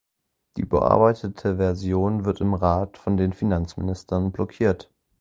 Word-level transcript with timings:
Die 0.57 0.61
überarbeitete 0.63 1.57
Version 1.57 2.25
wird 2.25 2.41
im 2.41 2.55
Rat 2.55 2.97
von 2.97 3.17
den 3.17 3.33
Finanzministern 3.33 4.31
blockiert. 4.31 4.89